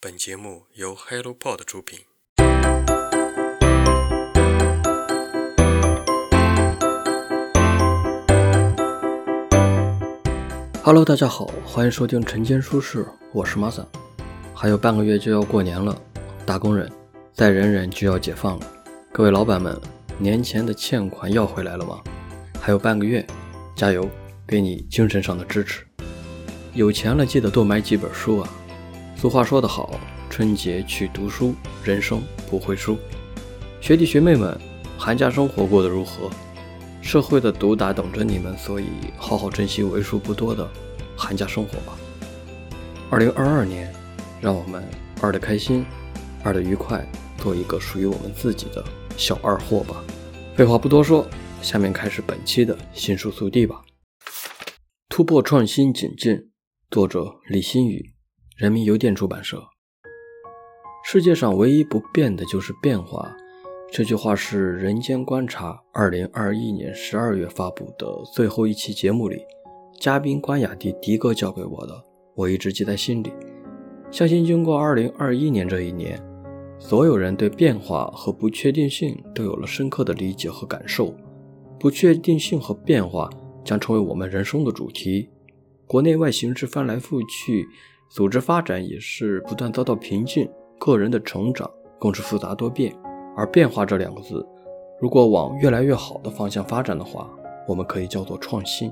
[0.00, 1.98] 本节目由 HelloPod 出品。
[10.84, 13.84] Hello，大家好，欢迎收听晨间书事，我是马萨。
[14.54, 16.00] 还有半个月就要过年了，
[16.46, 16.88] 打工人
[17.32, 18.66] 再忍忍就要解放了。
[19.10, 19.76] 各位老板们，
[20.16, 22.00] 年前的欠款要回来了吗？
[22.60, 23.26] 还有半个月，
[23.74, 24.08] 加油，
[24.46, 25.84] 给你精神上的支持。
[26.72, 28.48] 有钱了记得多买几本书啊！
[29.20, 29.98] 俗话说得好，
[30.30, 32.96] 春节去读书，人生不会输。
[33.80, 34.56] 学弟学妹们，
[34.96, 36.30] 寒假生活过得如何？
[37.02, 40.70] 社会的毒打等着你们，所以好好珍惜为数不多的
[41.16, 41.98] 寒假生活吧。
[43.10, 43.92] 二零二二年，
[44.40, 44.88] 让我们
[45.20, 45.84] 二的开心，
[46.44, 47.04] 二的愉快，
[47.38, 48.84] 做一个属于我们自己的
[49.16, 50.00] 小二货吧。
[50.54, 51.26] 废话不多说，
[51.60, 53.82] 下面开始本期的新书速递吧。
[55.08, 56.50] 突破创新警进，
[56.88, 58.14] 作者李新宇，
[58.58, 59.62] 人民邮电出版社。
[61.04, 63.32] 世界上唯一不变的就是变化。
[63.92, 69.40] 这句话是《人间观察》二零二一年十二月发布的最后一期节目里，
[70.00, 72.02] 嘉宾关雅迪迪哥教给我的，
[72.34, 73.32] 我一直记在心里。
[74.10, 76.20] 相信经过二零二一年这一年，
[76.80, 81.14] 所有人对变化和不确定性都有了深刻的理解和感受。
[81.78, 83.30] 不确定性和变化
[83.64, 85.30] 将成为我们人生的主题。
[85.86, 87.64] 国内外形势翻来覆去，
[88.08, 92.92] 组织发展也是不断遭到瓶颈，个人的成长更是复杂多变。
[93.36, 94.44] 而变化这两个字，
[94.98, 97.30] 如果往越来越好的方向发展的话，
[97.68, 98.90] 我们可以叫做创新。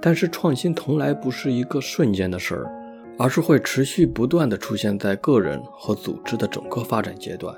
[0.00, 2.70] 但是创新从来不是一个瞬间的事儿，
[3.18, 7.54] 而是会持续不断的出现在个人和组织的整个发展阶段。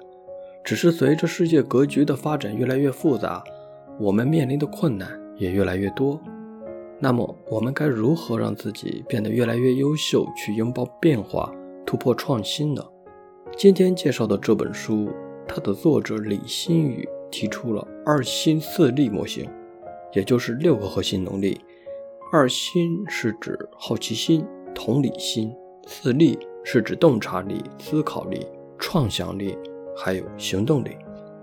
[0.64, 3.42] 只是随着世界格局的发展越来越复杂，
[3.98, 6.20] 我们面临的困难也越来越多。
[7.02, 11.50] 那么，我们该如何让自己变得越来越优秀，去拥抱变化、
[11.86, 12.84] 突破创新呢？
[13.56, 15.08] 今天介绍的这本书。
[15.48, 19.50] 它的作者李新宇提出了二心四力模型，
[20.12, 21.60] 也就是六个核心能力。
[22.30, 25.50] 二心是指好奇心、同理心；
[25.88, 28.46] 四力是指洞察力、思考力、
[28.78, 29.58] 创想力，
[29.96, 30.90] 还有行动力。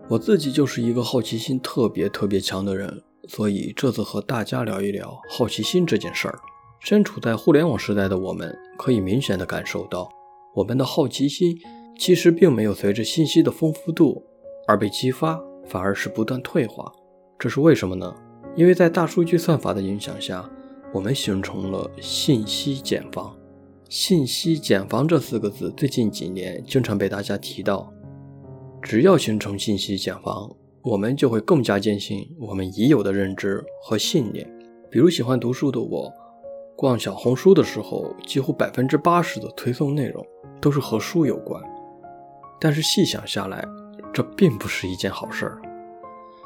[0.07, 6.39] 我自己就是一个好奇心特别特别强的人，所以这次和大家聊一聊好奇心这件事儿。
[6.79, 10.09] 身处在互联网时代的我们，可以明显的感受到
[10.55, 11.57] 我们的好奇心。
[11.99, 14.23] 其实并没有随着信息的丰富度
[14.67, 16.91] 而被激发，反而是不断退化。
[17.39, 18.13] 这是为什么呢？
[18.55, 20.47] 因为在大数据算法的影响下，
[20.93, 23.35] 我们形成了信息茧房。
[23.89, 27.91] 信息茧房这四个字最近几年经常被大家提到。
[28.79, 30.55] 只要形成信息茧房，
[30.87, 34.49] 我们就会更加坚信我们已有的认知和信念。
[34.89, 36.09] 比如喜欢读书的我，
[36.77, 40.25] 逛小红书的时候，几乎百分之八十的推送内容
[40.61, 41.61] 都是和书有关。
[42.57, 43.67] 但是细想下来，
[44.13, 45.61] 这并不是一件好事儿。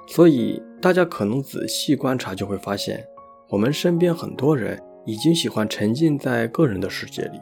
[0.08, 3.06] 所以大家可能仔细观察，就会发现，
[3.48, 7.40] 我们身边很多人已经喜欢沉浸在个人的世界里，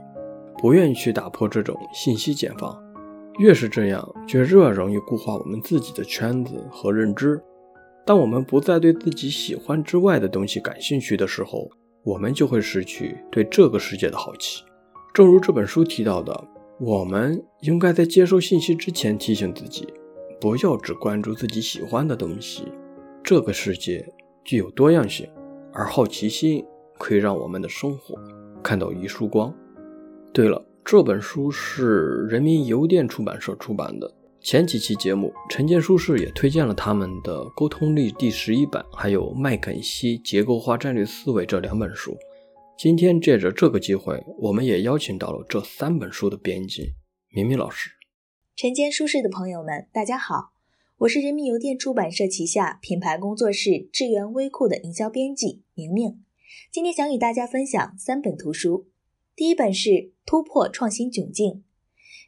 [0.57, 2.77] 不愿意去打破这种信息茧房。
[3.39, 7.41] 越是这样，就越容易固化我们自己的圈子和认知。
[8.05, 11.69] 当我们不再对自己喜欢之外的东西感兴趣的时候，
[12.03, 14.63] 我们就会失去对这个世界的好奇。
[15.13, 16.47] 正如这本书提到的。
[16.81, 19.85] 我们应该在接受信息之前提醒自己，
[20.39, 22.71] 不要只关注自己喜欢的东西。
[23.21, 24.07] 这个世界
[24.45, 25.29] 具有多样性，
[25.73, 26.63] 而好奇心
[26.97, 28.16] 可以让我们的生活
[28.63, 29.53] 看到一束光。
[30.31, 34.11] 对了，这本书是人民邮电出版社出版的。
[34.41, 42.17] 前几期节目，陈建书室也推荐了他们的《沟通力》第十一版，还有麦肯锡《结构化战略思维》这两本书。
[42.75, 46.95] 今天借着这个机会，我们也邀请到了这三本书的编辑
[47.35, 47.91] 明明老师。
[48.56, 50.53] 晨间书室的朋友们，大家好，
[51.01, 56.23] 我是人民邮电出版社旗下品牌工作室智源微库的营销编辑明明。
[56.71, 58.88] 今天想与大家分享三本图书。
[59.39, 59.89] 第一本是
[60.25, 61.53] 《突破创新窘境》，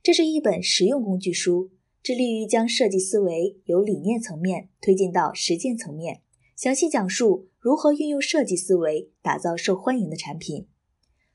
[0.01, 1.69] 这是一本实用工具书，
[2.01, 6.21] 致力于将设计思维由理念层面推进到实践层面。
[6.55, 10.67] 详细讲述如何运用设计思维打造受欢迎的产品。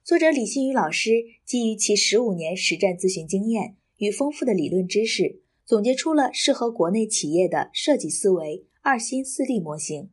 [0.02, 1.10] 作者李新宇老师
[1.44, 10.08] 基于其十五年实战咨询经验与丰富的理论知识，总结出了适合国内企业的设计思维二心四力模型。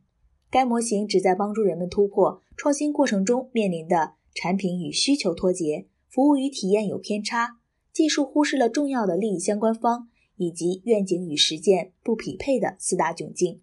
[0.50, 7.58] 该模型旨在帮助人们突破创新过程中面临的产品与需求脱节、服务与体验有偏差、
[7.92, 13.62] 技术忽视了重要的利益相关方以及愿景与实践不匹配的四大窘境。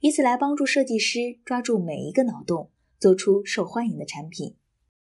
[0.00, 4.54] 以此来帮助设计师抓住每一个脑洞，做出受欢迎的产品。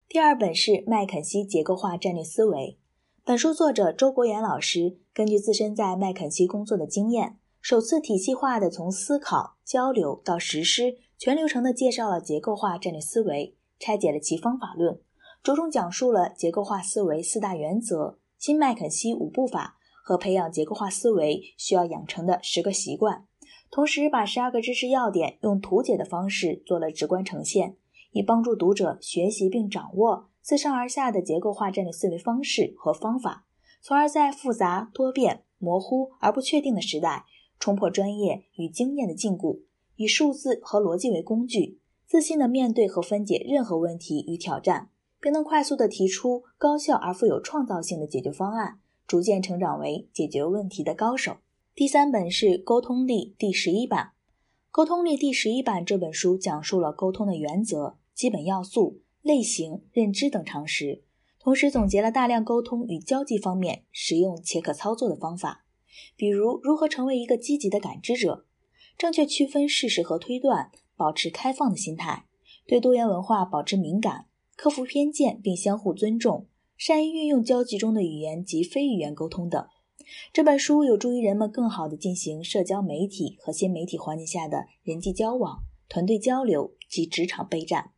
[0.08, 2.78] 第二本是麦肯锡结构化战略思维。
[3.24, 15.02] 本书作者周国岩老师根据自身在麦肯锡工作的经验，首次体系化的从思考、交流到实施全流程的介绍了结构化战略思维，拆解了其方法论，
[15.44, 23.28] 着重讲述了结构化思维四大原则、新麦肯锡五步法和培养结构化思维需要养成的十个习惯，
[23.70, 27.76] 同时把十二个知识要点用图解的方式做了直观呈现，
[28.14, 30.30] 以帮助读者学习并掌握。
[30.42, 33.46] 自上而下的结构化战略思维方式和方法，
[33.82, 37.26] 从而在复杂多变、模糊而不确定的时代，
[37.60, 39.62] 冲破专业与经验的禁锢，
[39.98, 41.80] 以数字和逻辑为工具，
[42.14, 48.78] 自信地面对和分解任何问题与挑战，并能快速地提出高效而富有创造性的解决方案，
[49.08, 51.38] 逐渐成长为解决问题的高手。
[51.74, 54.06] 第三本是《沟通力》第十一版，
[54.70, 59.00] 《沟通力》第十一版这本书讲述了沟通的原则、基本要素。
[59.24, 61.02] 类型、认知等常识，
[61.40, 65.66] 同时总结了大量沟通与交际方面实用且可操作的方法，
[66.16, 68.46] 比如如何成为一个积极的感知者，
[68.96, 70.70] 正确区分事实和推断，
[71.04, 72.24] 保持开放的心态，
[72.66, 76.48] 对多元文化保持敏感，克服偏见并相互尊重，
[76.78, 79.68] 善于运用交际中的语言及非语言沟通等。
[80.32, 87.92] 这本书有助于人们更好地进行社交媒体和新媒体环境下的人际交往、团队交流及职场备战。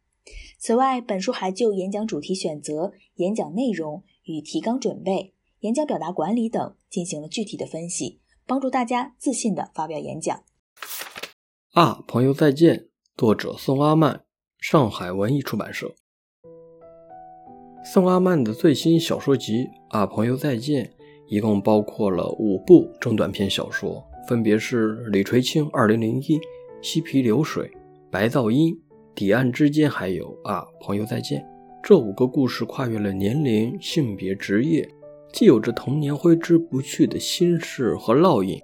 [0.58, 10.44] 此外，本书还就演讲主题选择、演讲内容与提纲准备、演讲表达管理等进行了具体的分析，帮助大家自信地发表演讲。
[11.74, 12.95] 啊，朋友再见！
[13.18, 14.24] 作者宋阿曼，
[14.60, 15.90] 上海文艺出版社。
[17.82, 19.54] 宋阿曼的最新小说集
[19.88, 20.84] 《啊，朋友再见》
[21.30, 26.20] 一共包括了五部中短篇小说，分别是《李垂青二零零一》
[26.82, 27.64] 《西皮流水》
[28.12, 28.74] 《白噪音》。
[29.14, 31.42] 彼岸之间还有啊，朋友再见。
[31.82, 34.86] 这五个故事跨越了年龄、性别、职业，
[35.32, 38.62] 既有着童年挥之不去的心事和烙印，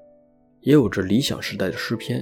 [0.59, 2.21] 也有着理想时代的诗篇。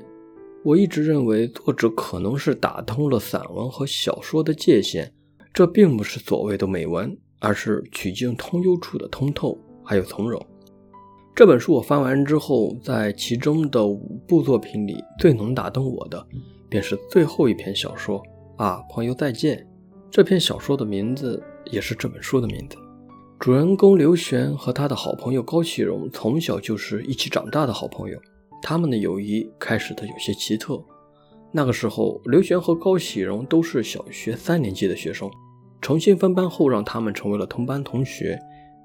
[0.64, 5.14] 我一直认为，作者可能是打通了散文和小说的界限。
[5.54, 10.46] 这并不是所谓的美文，而是曲径通幽处的通透，还有从容。
[11.34, 16.26] 这本书我翻完之后，在其中的五部作品里，最能打动我的。
[16.68, 18.22] 便是最后一篇小说
[18.58, 19.66] 啊，朋友再见。
[20.12, 21.42] 这篇小说的名字
[21.72, 22.78] 也是这本书的名字。
[23.40, 28.20] 主人公刘璇和他的好朋友高启荣从小就是一起长大的好朋友，
[28.62, 30.82] 他们的友谊开始的有些奇特。
[31.52, 35.30] 那个时候，刘璇和高喜荣都是小学三年级的学生，
[35.82, 38.40] 重新分班后，让他们成为了同班同学。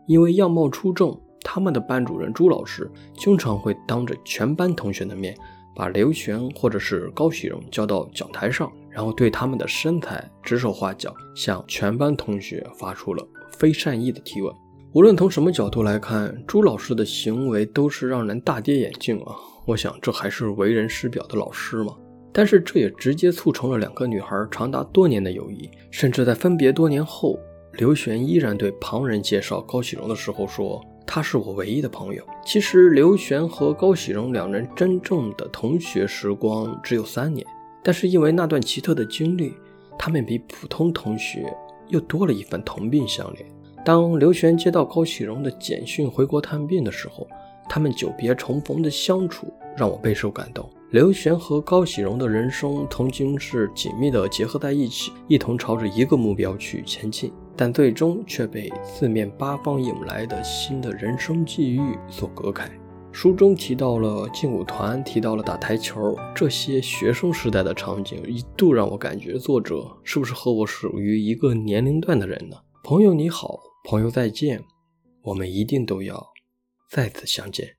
[0.07, 5.37] 因为样貌出众，他们的班主任朱老师经常会当着全班同学的面。
[5.77, 13.27] 把刘璇或者是高喜荣叫到讲台上，然后对他们的身材指手画脚，向全班同学发出了
[13.59, 14.55] 非善意的提问。
[14.93, 19.35] 无论从什么角度来看，朱老师的行为都是让人大跌眼镜啊！
[19.67, 21.95] 我想，这还是为人师表的老师吗？
[22.33, 27.39] 但是这也直接促成了两个女孩长达多年的友谊，甚至在分别多年后，
[27.75, 30.85] 刘璇依然对旁人介绍高喜荣的时候说。
[31.07, 32.25] 他是我唯一的朋友。
[32.47, 37.47] 其实刘璇和高喜荣两人真正的同学时光只有三年，
[37.83, 39.55] 但是因为那段奇特的经历，
[39.99, 41.55] 他们比普通同学
[41.89, 43.45] 又多了一份同病相怜。
[43.85, 47.29] 当刘璇接到高喜荣的简讯回国探病的时候，
[47.69, 50.69] 他们久别重逢的相处让我备受感动。
[50.91, 57.33] 刘璇和高喜荣的人生曾经是紧密的结合在一起，一同朝着一个目标去前进。
[57.57, 62.69] 但最终却被四面八方引来的新的人生际遇所隔开。
[63.13, 72.57] 书中提到了劲舞团，提到了打台球，这些学生时代的场景，一度让我感觉作者是不是和我属于一个年龄段的人呢？
[72.83, 74.61] 朋友你好，朋友再见，
[75.23, 76.27] 我们一定都要
[76.95, 77.75] 再次相见。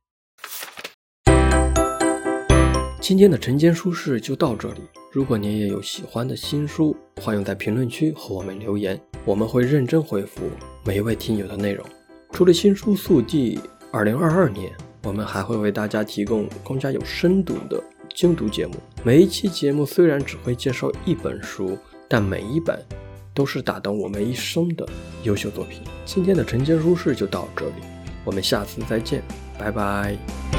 [3.00, 4.82] 今天的晨间书事就到这里。
[5.10, 10.42] 如果您也有喜欢的新书，欢迎在评论区和我们留言，我们会认真回复
[10.84, 11.86] 每一位听友的内容。
[12.34, 13.58] 除了新书速递，
[13.90, 14.70] 二零二二年
[15.04, 17.82] 我们还会为大家提供更加有深度的
[18.14, 18.74] 精读节目。
[19.02, 21.78] 每一期节目虽然只会介绍一本书，
[22.10, 22.84] 但每一本
[23.34, 24.86] 都是打动我们一生的
[25.24, 25.80] 优秀作品。
[26.04, 27.76] 今天的晨间书事就到这里，
[28.26, 29.22] 我们下次再见，
[29.58, 30.55] 拜拜。